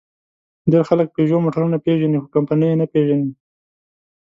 [0.71, 3.29] ډېر خلک پيژو موټرونه پېژني؛ خو کمپنۍ یې نه پېژني.